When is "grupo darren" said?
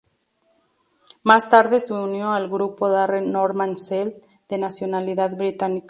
2.49-3.31